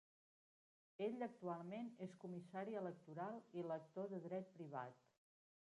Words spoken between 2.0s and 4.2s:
és comissari electoral i lector